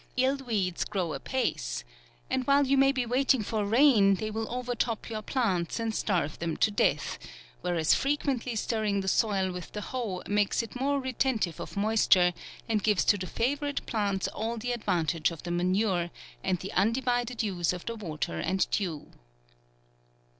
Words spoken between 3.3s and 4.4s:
for rain, they